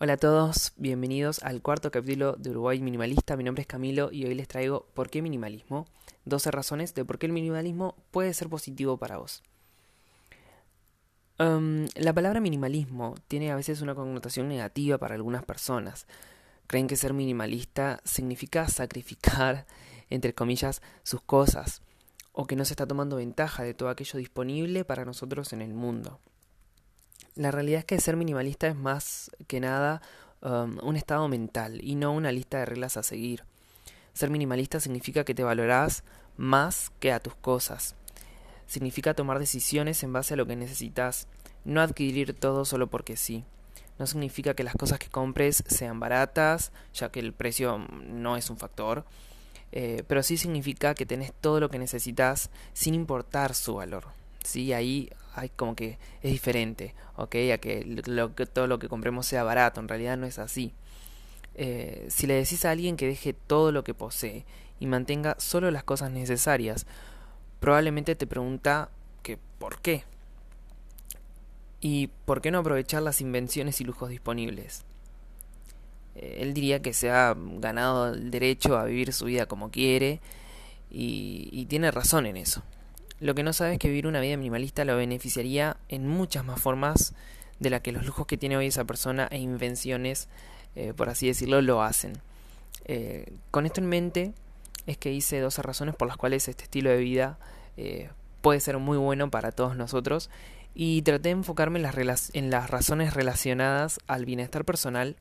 [0.00, 3.36] Hola a todos, bienvenidos al cuarto capítulo de Uruguay Minimalista.
[3.36, 5.86] Mi nombre es Camilo y hoy les traigo ¿Por qué minimalismo?
[6.24, 9.44] 12 razones de por qué el minimalismo puede ser positivo para vos.
[11.38, 16.08] Um, la palabra minimalismo tiene a veces una connotación negativa para algunas personas.
[16.66, 19.64] Creen que ser minimalista significa sacrificar,
[20.10, 21.82] entre comillas, sus cosas,
[22.32, 25.72] o que no se está tomando ventaja de todo aquello disponible para nosotros en el
[25.72, 26.18] mundo.
[27.36, 30.00] La realidad es que ser minimalista es más que nada
[30.40, 33.44] um, un estado mental y no una lista de reglas a seguir.
[34.12, 36.04] Ser minimalista significa que te valorás
[36.36, 37.96] más que a tus cosas.
[38.66, 41.26] Significa tomar decisiones en base a lo que necesitas,
[41.64, 43.44] no adquirir todo solo porque sí.
[43.98, 48.50] No significa que las cosas que compres sean baratas, ya que el precio no es
[48.50, 49.04] un factor,
[49.72, 54.04] eh, pero sí significa que tenés todo lo que necesitas sin importar su valor.
[54.44, 54.72] ¿sí?
[54.72, 57.34] Ahí hay como que es diferente, ¿ok?
[57.52, 58.02] A que,
[58.52, 60.72] todo lo que compremos sea barato, en realidad no es así.
[61.56, 64.44] Eh, si le decís a alguien que deje todo lo que posee
[64.80, 66.86] y mantenga solo las cosas necesarias,
[67.60, 68.90] probablemente te pregunta
[69.22, 70.04] que por qué.
[71.80, 74.84] ¿Y por qué no aprovechar las invenciones y lujos disponibles?
[76.14, 80.20] Eh, él diría que se ha ganado el derecho a vivir su vida como quiere
[80.96, 82.62] y tiene razón en eso.
[83.20, 86.60] Lo que no sabe es que vivir una vida minimalista lo beneficiaría en muchas más
[86.60, 87.14] formas
[87.60, 90.28] de la que los lujos que tiene hoy esa persona e invenciones,
[90.74, 92.14] eh, por así decirlo, lo hacen.
[92.84, 94.32] Eh, con esto en mente
[94.86, 97.38] es que hice 12 razones por las cuales este estilo de vida
[97.76, 98.10] eh,
[98.42, 100.28] puede ser muy bueno para todos nosotros
[100.74, 105.16] y traté de enfocarme en las, en las razones relacionadas al bienestar personal,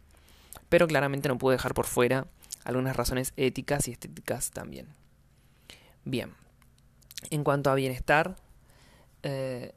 [0.67, 2.25] pero claramente no pude dejar por fuera
[2.63, 4.87] algunas razones éticas y estéticas también.
[6.05, 6.31] Bien,
[7.29, 8.35] en cuanto a bienestar,
[9.23, 9.73] eh,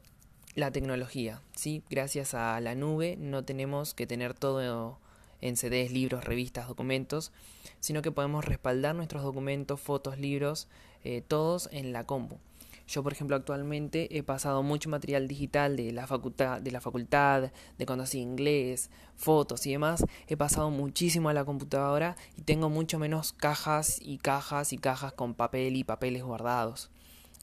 [0.55, 1.83] la tecnología, ¿sí?
[1.89, 4.99] Gracias a la nube no tenemos que tener todo
[5.39, 7.31] en CDs, libros, revistas, documentos,
[7.79, 10.67] sino que podemos respaldar nuestros documentos, fotos, libros,
[11.03, 12.39] eh, todos en la compu.
[12.87, 17.51] Yo, por ejemplo, actualmente he pasado mucho material digital de la facultad, de la facultad,
[17.77, 20.05] de cuando hacía inglés, fotos y demás.
[20.27, 25.11] He pasado muchísimo a la computadora y tengo mucho menos cajas y cajas y cajas
[25.11, 26.89] con papel y papeles guardados.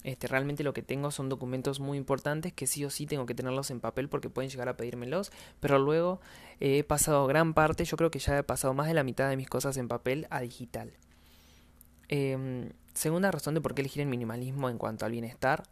[0.04, 3.34] Este, realmente lo que tengo son documentos muy importantes que sí o sí tengo que
[3.34, 6.20] tenerlos en papel porque pueden llegar a pedírmelos, pero luego
[6.60, 9.30] eh, he pasado gran parte, yo creo que ya he pasado más de la mitad
[9.30, 10.92] de mis cosas en papel a digital.
[12.08, 15.62] Em, segunda razón de por qué elegir el minimalismo en cuanto al bienestar,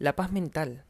[0.00, 0.82] la paz mental.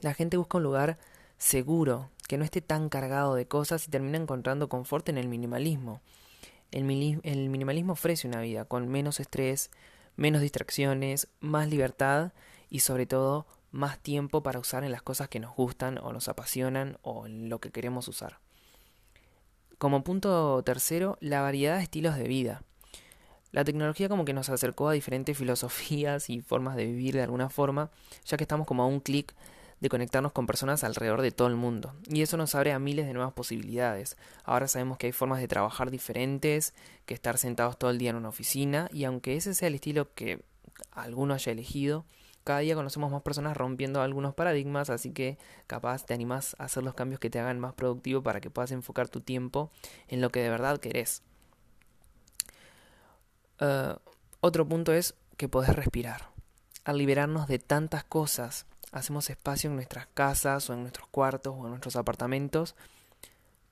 [0.00, 0.98] La gente busca un lugar
[1.38, 6.00] seguro, que no esté tan cargado de cosas y termina encontrando confort en el minimalismo.
[6.72, 9.70] El, el minimalismo ofrece una vida con menos estrés,
[10.16, 12.32] menos distracciones, más libertad
[12.68, 16.28] y sobre todo más tiempo para usar en las cosas que nos gustan o nos
[16.28, 18.38] apasionan o en lo que queremos usar.
[19.78, 22.62] Como punto tercero, la variedad de estilos de vida.
[23.50, 27.48] La tecnología como que nos acercó a diferentes filosofías y formas de vivir de alguna
[27.48, 27.90] forma,
[28.24, 29.34] ya que estamos como a un clic
[29.82, 31.92] de conectarnos con personas alrededor de todo el mundo.
[32.08, 34.16] Y eso nos abre a miles de nuevas posibilidades.
[34.44, 36.72] Ahora sabemos que hay formas de trabajar diferentes,
[37.04, 40.14] que estar sentados todo el día en una oficina, y aunque ese sea el estilo
[40.14, 40.44] que
[40.92, 42.04] alguno haya elegido,
[42.44, 46.84] cada día conocemos más personas rompiendo algunos paradigmas, así que capaz te animas a hacer
[46.84, 49.72] los cambios que te hagan más productivo para que puedas enfocar tu tiempo
[50.06, 51.24] en lo que de verdad querés.
[53.60, 53.98] Uh,
[54.38, 56.30] otro punto es que podés respirar.
[56.84, 61.64] Al liberarnos de tantas cosas hacemos espacio en nuestras casas o en nuestros cuartos o
[61.64, 62.76] en nuestros apartamentos,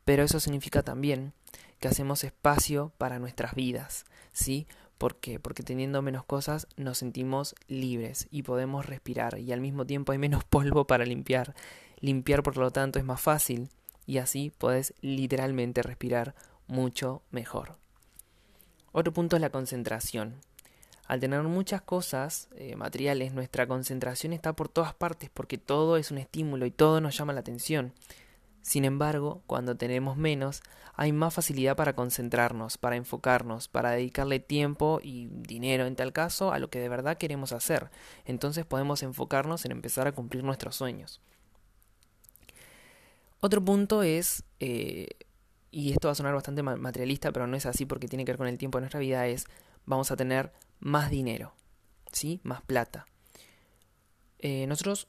[0.04, 1.32] pero eso significa también
[1.78, 4.66] que hacemos espacio para nuestras vidas, ¿sí?
[4.98, 5.40] ¿Por qué?
[5.40, 10.18] Porque teniendo menos cosas nos sentimos libres y podemos respirar y al mismo tiempo hay
[10.18, 11.54] menos polvo para limpiar.
[12.00, 13.70] Limpiar por lo tanto es más fácil
[14.06, 16.34] y así podés literalmente respirar
[16.66, 17.76] mucho mejor.
[18.92, 20.34] Otro punto es la concentración.
[21.10, 26.12] Al tener muchas cosas eh, materiales, nuestra concentración está por todas partes porque todo es
[26.12, 27.92] un estímulo y todo nos llama la atención.
[28.62, 30.62] Sin embargo, cuando tenemos menos,
[30.94, 36.52] hay más facilidad para concentrarnos, para enfocarnos, para dedicarle tiempo y dinero en tal caso
[36.52, 37.90] a lo que de verdad queremos hacer.
[38.24, 41.20] Entonces podemos enfocarnos en empezar a cumplir nuestros sueños.
[43.40, 45.08] Otro punto es, eh,
[45.72, 48.38] y esto va a sonar bastante materialista, pero no es así porque tiene que ver
[48.38, 49.46] con el tiempo de nuestra vida, es
[49.86, 51.54] vamos a tener más dinero,
[52.12, 52.40] ¿sí?
[52.42, 53.06] Más plata.
[54.38, 55.08] Eh, nosotros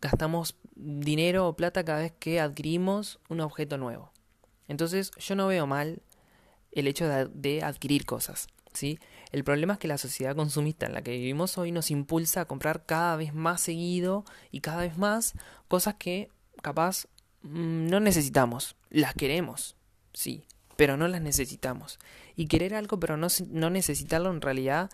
[0.00, 4.12] gastamos dinero o plata cada vez que adquirimos un objeto nuevo.
[4.68, 6.02] Entonces yo no veo mal
[6.72, 8.98] el hecho de, adquirir cosas, ¿sí?
[9.30, 12.44] El problema es que la sociedad consumista en la que vivimos hoy nos impulsa a
[12.46, 15.34] comprar cada vez más seguido y cada vez más
[15.68, 16.30] cosas que
[16.62, 17.06] capaz
[17.42, 19.76] mm, no necesitamos, las queremos,
[20.12, 20.44] sí,
[20.76, 21.98] pero no las necesitamos.
[22.36, 24.90] Y querer algo pero no, no necesitarlo en realidad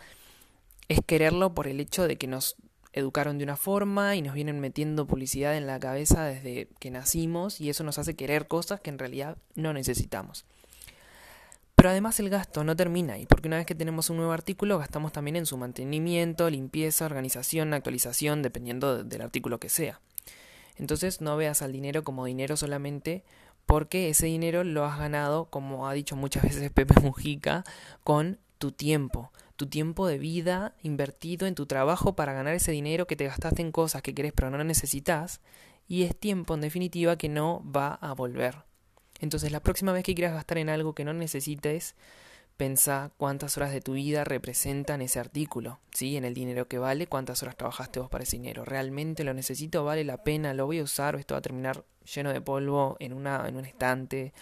[0.89, 2.57] es quererlo por el hecho de que nos
[2.93, 7.61] educaron de una forma y nos vienen metiendo publicidad en la cabeza desde que nacimos
[7.61, 10.45] y eso nos hace querer cosas que en realidad no necesitamos.
[11.77, 14.79] Pero además el gasto no termina ahí, porque una vez que tenemos un nuevo artículo
[14.79, 20.01] gastamos también en su mantenimiento, limpieza, organización, actualización, dependiendo del artículo que sea.
[20.77, 23.25] Entonces no veas al dinero como dinero solamente
[23.71, 27.63] porque ese dinero lo has ganado, como ha dicho muchas veces Pepe Mujica,
[28.03, 33.07] con tu tiempo, tu tiempo de vida invertido en tu trabajo para ganar ese dinero
[33.07, 35.41] que te gastaste en cosas que querés pero no necesitas,
[35.87, 38.57] y es tiempo en definitiva que no va a volver.
[39.21, 41.95] Entonces la próxima vez que quieras gastar en algo que no necesites,
[42.61, 46.19] Pensá cuántas horas de tu vida representan ese artículo, ¿sí?
[46.19, 48.67] En el dinero que vale, cuántas horas trabajaste vos para ese dinero.
[48.67, 49.83] ¿Realmente lo necesito?
[49.83, 50.53] ¿Vale la pena?
[50.53, 53.57] ¿Lo voy a usar o esto va a terminar lleno de polvo en, una, en
[53.57, 54.35] un estante?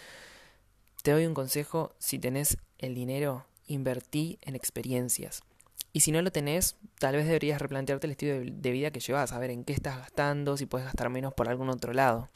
[1.04, 5.44] Te doy un consejo, si tenés el dinero, invertí en experiencias.
[5.92, 9.30] Y si no lo tenés, tal vez deberías replantearte el estilo de vida que llevas,
[9.30, 12.28] a ver en qué estás gastando, si puedes gastar menos por algún otro lado.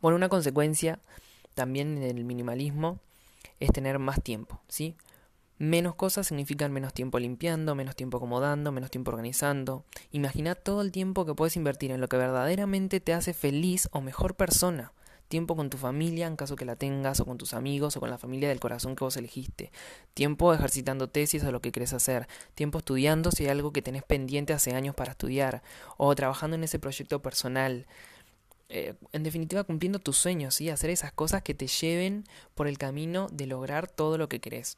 [0.00, 1.00] Bueno, una consecuencia
[1.56, 3.00] también del minimalismo
[3.60, 4.96] es tener más tiempo, ¿sí?
[5.58, 9.84] Menos cosas significan menos tiempo limpiando, menos tiempo acomodando, menos tiempo organizando.
[10.10, 14.02] Imagina todo el tiempo que puedes invertir en lo que verdaderamente te hace feliz o
[14.02, 14.92] mejor persona.
[15.28, 18.10] Tiempo con tu familia en caso que la tengas, o con tus amigos, o con
[18.10, 19.72] la familia del corazón que vos elegiste.
[20.14, 22.28] Tiempo ejercitando tesis o lo que querés hacer.
[22.54, 25.62] Tiempo estudiando si hay algo que tenés pendiente hace años para estudiar.
[25.96, 27.86] O trabajando en ese proyecto personal.
[28.68, 30.70] Eh, en definitiva cumpliendo tus sueños, ¿sí?
[30.70, 32.24] hacer esas cosas que te lleven
[32.54, 34.76] por el camino de lograr todo lo que querés.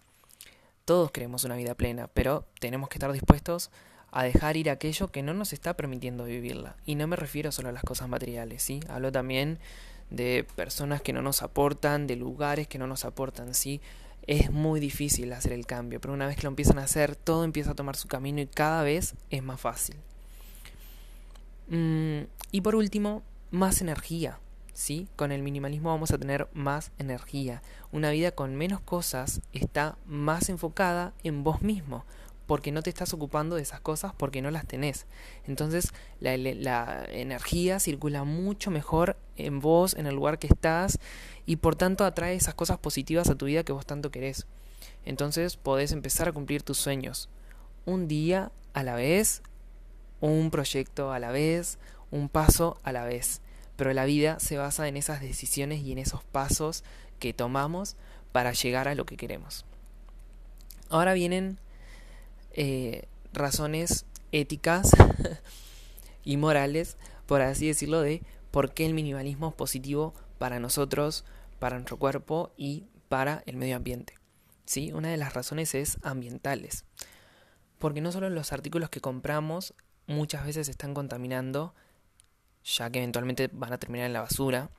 [0.84, 3.70] Todos queremos una vida plena, pero tenemos que estar dispuestos
[4.10, 6.76] a dejar ir aquello que no nos está permitiendo vivirla.
[6.84, 8.80] Y no me refiero solo a las cosas materiales, ¿sí?
[8.88, 9.58] Hablo también
[10.10, 13.80] de personas que no nos aportan, de lugares que no nos aportan, ¿sí?
[14.26, 17.44] Es muy difícil hacer el cambio, pero una vez que lo empiezan a hacer, todo
[17.44, 19.96] empieza a tomar su camino y cada vez es más fácil.
[21.68, 24.38] Mm, y por último, más energía.
[24.72, 25.08] ¿Sí?
[25.16, 27.62] Con el minimalismo vamos a tener más energía.
[27.90, 32.04] Una vida con menos cosas está más enfocada en vos mismo,
[32.48, 35.06] porque no te estás ocupando de esas cosas porque no las tenés.
[35.46, 36.32] Entonces la,
[37.10, 40.98] energía circula mucho mejor en vos, en el lugar que estás,
[41.44, 44.46] y por tanto atrae esas cosas positivas a tu vida que vos tanto querés.
[45.04, 47.28] Entonces podés empezar a cumplir tus sueños.
[47.84, 49.42] Un día a la vez,
[50.20, 51.78] un proyecto a la vez,
[52.10, 53.40] un paso a la vez.
[53.76, 56.84] Pero la vida se basa en esas decisiones y en esos pasos
[57.18, 57.96] que tomamos
[58.32, 59.64] para llegar a lo que queremos.
[60.90, 61.58] Ahora vienen
[62.52, 64.90] eh, razones éticas
[66.24, 66.96] y morales,
[67.26, 71.24] por así decirlo, de por qué el minimalismo es positivo para nosotros,
[71.58, 74.14] para nuestro cuerpo y para el medio ambiente.
[74.64, 74.92] ¿Sí?
[74.92, 76.84] Una de las razones es ambientales.
[77.78, 79.74] Porque no solo los artículos que compramos
[80.06, 81.74] muchas veces están contaminando
[82.64, 84.70] ya que eventualmente van a terminar en la basura.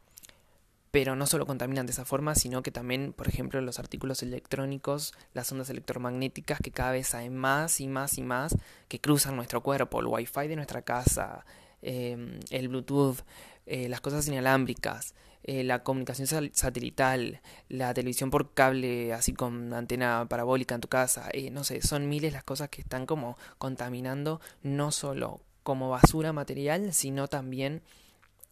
[0.91, 5.13] Pero no solo contaminan de esa forma, sino que también, por ejemplo, los artículos electrónicos,
[5.33, 8.55] las ondas electromagnéticas que cada vez hay más y más y más
[8.87, 11.45] que cruzan nuestro cuerpo, el wifi de nuestra casa,
[11.83, 13.19] em, el Bluetooth,
[13.67, 17.39] eh, las cosas inalámbricas, eh, la comunicación satelital,
[17.69, 22.09] la televisión por cable así con antena parabólica en tu casa, eh, no sé, son
[22.09, 25.39] miles las cosas que están como contaminando no solo
[25.69, 27.83] como basura material, sino también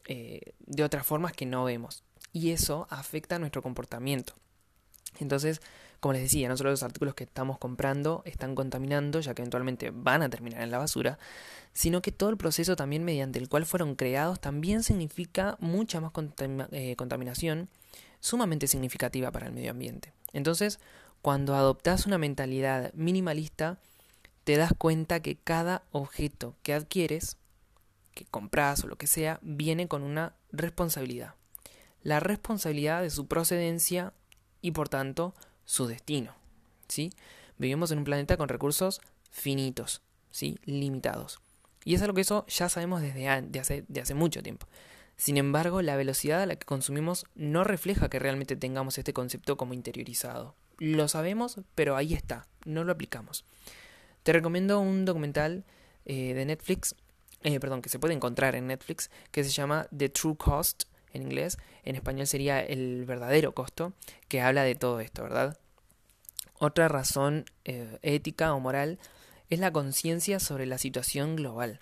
[0.05, 2.03] eh, de otras formas que no vemos.
[2.31, 4.33] Y eso afecta nuestro comportamiento.
[5.19, 5.59] Entonces,
[5.99, 9.89] como les decía, no solo los artículos que estamos comprando están contaminando, ya que eventualmente
[9.91, 11.17] van a terminar en la basura,
[11.73, 16.11] sino que todo el proceso también mediante el cual fueron creados también significa mucha más
[16.71, 17.67] eh, contaminación
[18.19, 20.13] sumamente significativa para el medio ambiente.
[20.33, 20.79] Entonces,
[21.23, 23.79] cuando adoptas una mentalidad minimalista,
[24.47, 27.35] te das cuenta que cada objeto que adquieres,
[28.13, 31.35] que compras o lo que sea, viene con una responsabilidad.
[32.01, 34.13] La responsabilidad de su procedencia
[34.61, 35.35] y por tanto
[35.65, 36.33] su destino.
[36.87, 37.11] ¿sí?
[37.57, 39.01] Vivimos en un planeta con recursos
[39.31, 40.01] finitos,
[40.31, 40.57] ¿sí?
[40.63, 41.41] limitados.
[41.83, 44.65] Y es algo que eso ya sabemos desde hace, hace mucho tiempo.
[45.17, 49.57] Sin embargo, la velocidad a la que consumimos no refleja que realmente tengamos este concepto
[49.57, 50.55] como interiorizado.
[50.77, 53.43] Lo sabemos, pero ahí está, no lo aplicamos.
[54.27, 55.63] Te recomiendo un documental
[56.03, 56.95] eh, de Netflix,
[57.43, 61.21] eh, perdón, que se puede encontrar en Netflix, que se llama The True Cost en
[61.21, 63.93] inglés, en español sería el verdadero costo,
[64.27, 65.57] que habla de todo esto, ¿verdad?
[66.59, 68.99] Otra razón eh, ética o moral
[69.49, 71.79] es la conciencia sobre la situación global.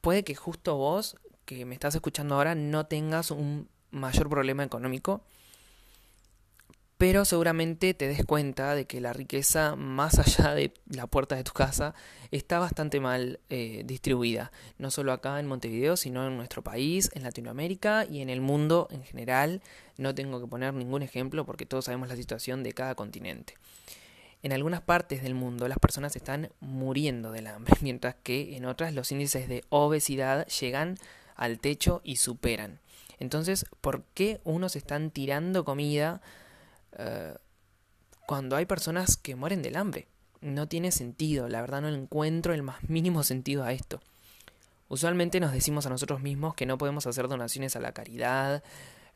[0.00, 5.22] puede que justo vos, que me estás escuchando ahora, no tengas un mayor problema económico,
[7.04, 11.44] pero seguramente te des cuenta de que la riqueza más allá de la puerta de
[11.44, 11.94] tu casa
[12.30, 17.22] está bastante mal eh, distribuida, no solo acá en Montevideo, sino en nuestro país, en
[17.22, 19.60] Latinoamérica y en el mundo en general.
[19.98, 23.52] No tengo que poner ningún ejemplo porque todos sabemos la situación de cada continente.
[24.42, 28.94] En algunas partes del mundo las personas están muriendo del hambre, mientras que en otras
[28.94, 30.96] los índices de obesidad llegan
[31.36, 32.80] al techo y superan.
[33.18, 36.22] Entonces, ¿por qué unos están tirando comida
[36.98, 37.34] eh,
[38.26, 40.08] cuando hay personas que mueren del hambre?
[40.40, 44.00] No tiene sentido, la verdad no encuentro el más mínimo sentido a esto.
[44.88, 48.62] Usualmente nos decimos a nosotros mismos que no podemos hacer donaciones a la caridad,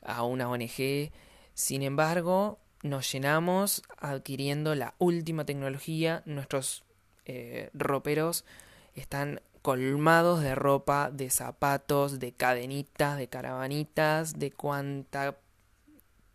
[0.02, 1.10] a una ONG,
[1.58, 6.84] sin embargo, nos llenamos adquiriendo la última tecnología, nuestros
[7.24, 8.44] eh, roperos
[8.94, 15.36] están colmados de ropa, de zapatos, de cadenitas, de caravanitas, de cuanta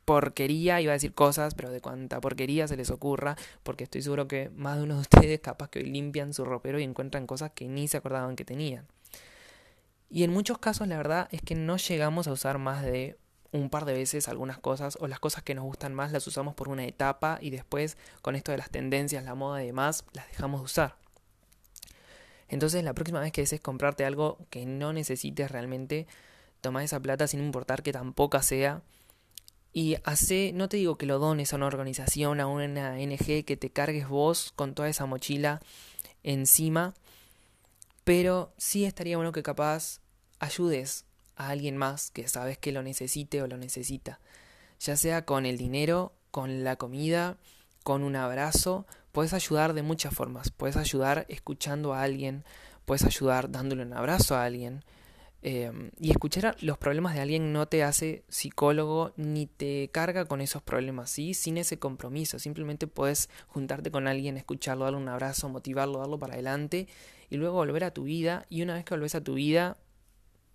[0.06, 4.28] porquería, iba a decir cosas, pero de cuánta porquería se les ocurra, porque estoy seguro
[4.28, 7.52] que más de uno de ustedes capaz que hoy limpian su ropero y encuentran cosas
[7.52, 8.88] que ni se acordaban que tenían.
[10.10, 13.18] Y en muchos casos la verdad es que no llegamos a usar más de
[13.52, 16.56] un par de veces algunas cosas o las cosas que nos gustan más las usamos
[16.56, 20.28] por una etapa y después con esto de las tendencias, la moda y demás, las
[20.28, 20.96] dejamos de usar.
[22.48, 26.08] Entonces la próxima vez que desees comprarte algo que no necesites realmente,
[26.62, 28.82] toma esa plata sin importar que tan poca sea
[29.74, 33.58] y hace, no te digo que lo dones a una organización, a una ONG, que
[33.58, 35.62] te cargues vos con toda esa mochila
[36.22, 36.94] encima,
[38.04, 40.00] pero sí estaría bueno que capaz
[40.40, 44.20] ayudes a alguien más que sabes que lo necesite o lo necesita,
[44.80, 47.38] ya sea con el dinero, con la comida,
[47.84, 52.44] con un abrazo, puedes ayudar de muchas formas, puedes ayudar escuchando a alguien,
[52.86, 54.84] puedes ayudar dándole un abrazo a alguien,
[55.44, 60.42] em, y escuchar los problemas de alguien no te hace psicólogo ni te carga con
[60.42, 61.34] esos problemas, ¿sí?
[61.34, 62.40] Sin ese compromiso.
[62.40, 66.88] Simplemente puedes juntarte con alguien, escucharlo, darle un abrazo, motivarlo, darlo para adelante
[67.30, 68.46] y luego volver a tu vida.
[68.50, 69.78] Y una vez que volvés a tu vida,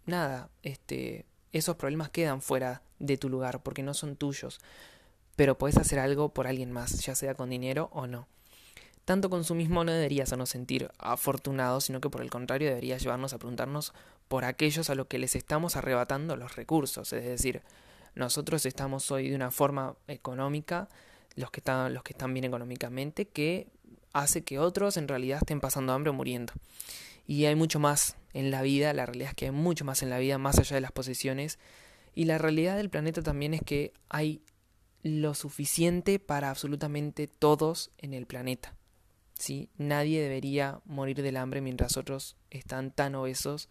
[0.07, 4.61] nada, este, esos problemas quedan fuera de tu lugar porque no son tuyos.
[5.37, 8.27] Pero puedes hacer algo por alguien más, ya sea con dinero o no.
[9.09, 13.39] Tanto consumismo no deberías hacernos sentir afortunados, sino que por el contrario deberías llevarnos a
[13.39, 13.95] preguntarnos
[14.29, 17.13] por aquellos a los que les estamos arrebatando los recursos.
[17.13, 17.63] Es decir,
[18.15, 20.89] nosotros estamos hoy de una forma económica,
[21.35, 23.69] los que están, los que están bien económicamente, que
[24.13, 26.53] hace que otros en realidad estén pasando hambre o muriendo.
[27.27, 30.11] Y hay mucho más en la vida, la realidad es que hay mucho más en
[30.11, 31.59] la vida más allá de las posesiones.
[32.15, 34.43] Y la realidad del planeta también es que hay
[35.03, 38.75] lo suficiente para absolutamente todos en el planeta.
[39.35, 39.71] ¿sí?
[39.77, 43.69] Nadie debería morir del hambre mientras otros están tan obesos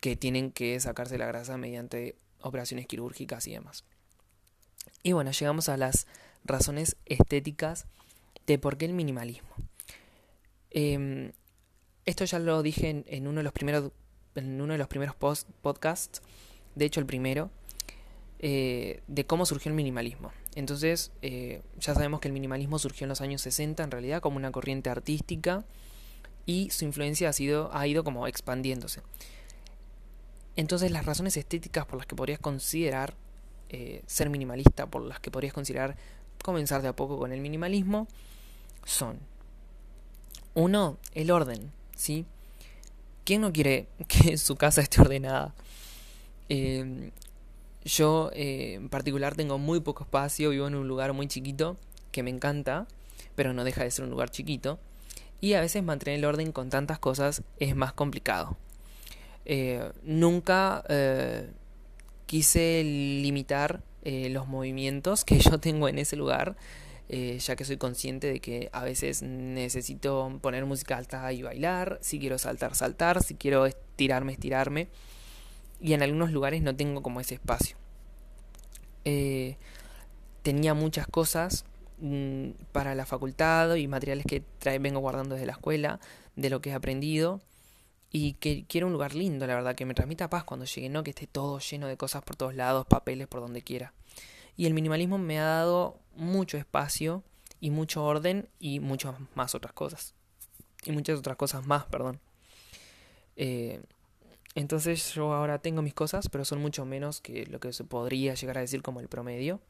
[0.00, 3.84] que tienen que sacarse la grasa mediante operaciones quirúrgicas y demás.
[5.02, 6.06] Y bueno, llegamos a las
[6.44, 7.86] razones estéticas
[8.46, 9.50] de por qué el minimalismo.
[10.70, 11.32] Eh,
[12.06, 13.92] esto ya lo dije en, uno de los primeros,
[14.34, 16.22] en uno de los primeros podcasts,
[16.74, 17.50] de hecho el primero,
[18.38, 20.32] eh, de cómo surgió el minimalismo.
[20.54, 24.36] Entonces, eh, ya sabemos que el minimalismo surgió en los años 60 en realidad como
[24.36, 25.64] una corriente artística
[26.46, 29.02] y su influencia ha, sido, ha ido como expandiéndose.
[30.60, 33.14] Entonces, las razones estéticas por las que podrías considerar
[33.70, 35.96] eh, ser minimalista, por las que podrías considerar
[36.44, 38.06] comenzar de a poco con el minimalismo,
[38.84, 39.18] son
[40.52, 41.72] uno, el orden.
[41.96, 42.26] ¿sí?
[43.24, 45.54] ¿Quién no quiere que su casa esté ordenada?
[46.50, 47.10] Em,
[47.82, 51.78] yo eh, en particular tengo muy poco espacio, vivo en un lugar muy chiquito
[52.12, 52.86] que me encanta,
[53.34, 54.78] pero no deja de ser un lugar chiquito.
[55.40, 58.58] Y a veces mantener el orden con tantas cosas es más complicado.
[59.44, 61.50] Eh, nunca eh,
[62.26, 66.56] quise limitar los movimientos que yo tengo en ese lugar
[67.12, 71.98] eh, ya que soy consciente de que a veces necesito poner música alta y bailar,
[72.02, 74.86] si quiero saltar, saltar, si quiero estirarme, estirarme,
[75.80, 77.76] y en algunos lugares no tengo como ese espacio.
[79.04, 79.56] Eh,
[80.42, 81.64] tenía muchas cosas
[81.98, 84.44] mm, para la facultad y materiales que
[84.78, 85.98] vengo guardando desde la escuela,
[86.36, 87.40] de lo que he aprendido
[88.12, 91.04] y que quiero un lugar lindo, la verdad, que me transmita paz cuando llegue, no
[91.04, 93.92] que esté todo lleno de cosas por todos lados, papeles por donde quiera.
[94.56, 97.22] Y el minimalismo me ha dado mucho espacio
[97.60, 100.14] y mucho orden y muchas más otras cosas.
[100.84, 102.20] Y muchas otras cosas más, perdón.
[103.36, 103.80] Eh,
[104.54, 108.34] entonces yo ahora tengo mis cosas, pero son mucho menos que lo que se podría
[108.34, 109.60] llegar a decir como el promedio.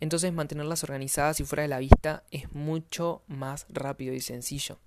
[0.00, 4.78] Entonces mantenerlas organizadas y fuera de la vista es mucho más rápido y sencillo.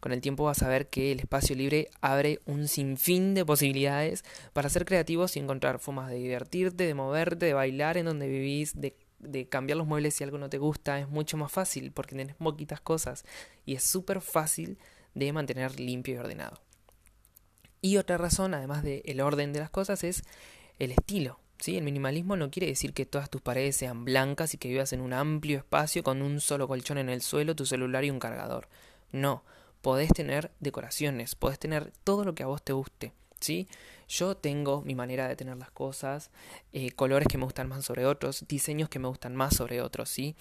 [0.00, 4.24] Con el tiempo vas a ver que el espacio libre abre un sinfín de posibilidades
[4.52, 8.80] para ser creativos y encontrar formas de divertirte, de moverte, de bailar en donde vivís,
[8.80, 12.16] de de cambiar los muebles si algo no te gusta es mucho más fácil porque
[12.16, 13.24] tenés poquitas cosas
[13.66, 14.78] y es súper fácil
[15.14, 16.60] de mantener limpio y ordenado.
[17.80, 20.22] Y otra razón, además del orden de las cosas, es
[20.78, 21.38] el estilo.
[21.60, 21.76] ¿Sí?
[21.76, 25.00] El minimalismo no quiere decir que todas tus paredes sean blancas y que vivas en
[25.00, 28.68] un amplio espacio con un solo colchón en el suelo, tu celular y un cargador.
[29.12, 29.44] No,
[29.82, 33.12] podés tener decoraciones, podés tener todo lo que a vos te guste.
[33.40, 33.68] ¿sí?
[34.08, 36.30] Yo tengo mi manera de tener las cosas,
[36.72, 40.08] eh, colores que me gustan más sobre otros, diseños que me gustan más sobre otros,
[40.08, 40.34] ¿sí?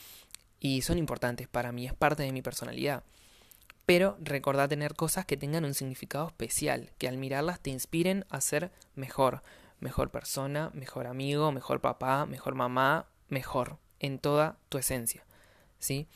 [0.60, 3.04] Y son importantes para mí, es parte de mi personalidad.
[3.86, 8.42] Pero recordá tener cosas que tengan un significado especial, que al mirarlas te inspiren a
[8.42, 9.44] ser mejor,
[9.80, 15.26] mejor persona, mejor amigo, mejor papá, mejor mamá, mejor, en toda tu esencia,
[15.80, 16.08] ¿sí?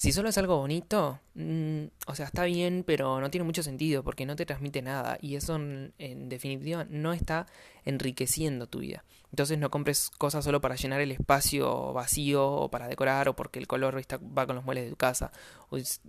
[0.00, 4.02] Si solo es algo bonito, mm, o sea, está bien, pero no tiene mucho sentido
[4.02, 5.92] porque no te transmite nada y eso en,
[6.30, 7.44] definitiva no está
[7.84, 9.04] enriqueciendo tu vida.
[9.30, 13.58] Entonces no compres cosas solo para llenar el espacio vacío o para decorar o porque
[13.58, 15.32] el color va con los muebles de tu casa.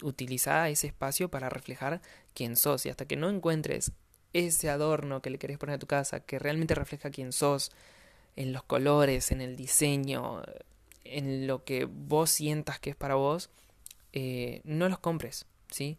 [0.02, 2.02] Utiliza ese espacio para reflejar
[2.34, 3.92] quién sos y hasta que no encuentres
[4.34, 7.72] ese adorno que le querés poner a tu casa que realmente refleja quién sos
[8.36, 10.42] en los colores, en el diseño,
[11.04, 13.50] en lo que vos sientas que es para vos,
[14.14, 15.98] eh, no los compres, ¿sí?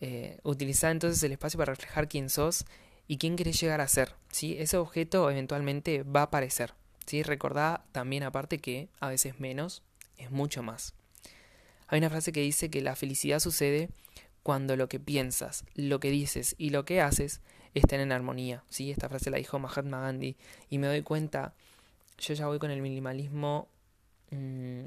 [0.00, 2.66] Eh, entonces el espacio para reflejar quién sos
[3.06, 4.56] y quién querés llegar a ser, ¿sí?
[4.58, 6.74] Ese objeto eventualmente va a aparecer,
[7.06, 7.22] ¿sí?
[7.22, 9.82] Recordá también aparte que a veces menos
[10.18, 10.94] es mucho más.
[11.86, 13.88] Hay una frase que dice que la felicidad sucede
[14.42, 17.40] cuando lo que piensas, lo que dices y lo que haces
[17.80, 18.90] estén en armonía, ¿sí?
[18.90, 20.36] Esta frase la dijo Mahatma Gandhi
[20.70, 21.54] y me doy cuenta,
[22.18, 23.68] yo ya voy con el minimalismo
[24.30, 24.86] mm,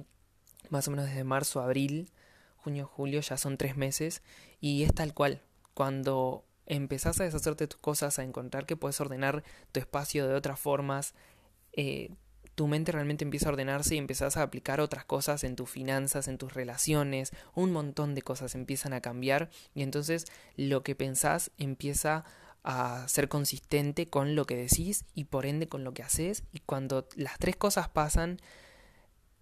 [0.69, 2.09] más o menos desde marzo abril,
[2.57, 4.21] junio, julio, ya son tres meses
[4.59, 5.41] y es tal cual.
[5.73, 10.59] Cuando empezás a deshacerte tus cosas, a encontrar que puedes ordenar tu espacio de otras
[10.59, 11.13] formas,
[11.73, 12.09] eh,
[12.55, 16.27] tu mente realmente empieza a ordenarse y empezás a aplicar otras cosas en tus finanzas,
[16.27, 21.51] en tus relaciones, un montón de cosas empiezan a cambiar y entonces lo que pensás
[21.59, 22.25] empieza
[22.63, 26.59] a ser consistente con lo que decís y por ende con lo que haces y
[26.59, 28.39] cuando las tres cosas pasan,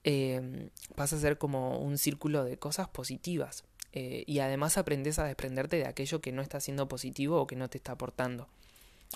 [0.03, 3.63] eh, a ser como un círculo de cosas positivas.
[3.91, 7.55] Eh, y además aprendes a desprenderte de aquello que no está siendo positivo o que
[7.55, 8.47] no te está aportando.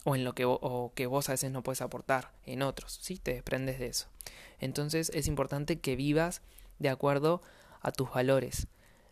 [0.05, 2.97] O en lo que, o que vos a veces no puedes aportar en otros.
[3.01, 3.17] ¿sí?
[3.17, 4.07] Te desprendes de eso.
[4.59, 6.41] Entonces es importante que vivas
[6.79, 7.41] de acuerdo
[7.81, 8.67] a tus valores.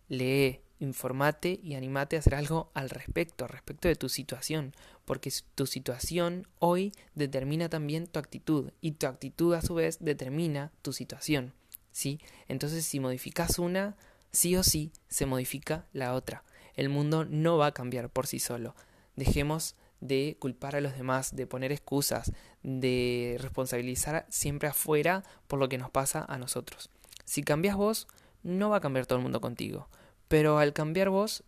[0.08, 4.74] Lee, informate y animate a hacer algo al respecto, respecto de tu situación,
[5.06, 10.72] porque tu situación hoy determina también tu actitud y tu actitud a su vez determina
[10.82, 11.54] tu situación.
[11.92, 12.20] ¿sí?
[12.48, 13.98] Entonces si modificas una,
[14.32, 16.44] sí o sí se modifica la otra.
[16.76, 18.76] El mundo no va a cambiar por sí solo.
[19.16, 25.70] Dejemos de culpar a los demás, de poner excusas, de responsabilizar siempre afuera por lo
[25.70, 26.92] que nos pasa a nosotros.
[27.26, 28.08] Si cambias vos,
[28.44, 29.90] no va a cambiar todo el mundo contigo.
[30.28, 31.44] Pero al cambiar vos,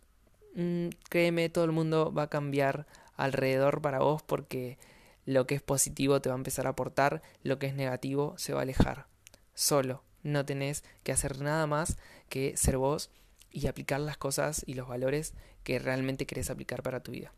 [0.54, 4.78] mm, créeme, todo el mundo va a cambiar alrededor para vos porque
[5.26, 8.52] lo que es positivo te va a empezar a aportar, lo que es negativo se
[8.52, 9.06] va a alejar.
[9.54, 13.10] Solo, no tenés que hacer nada más que ser vos
[13.50, 17.32] y aplicar las cosas y los valores que realmente querés aplicar para tu vida.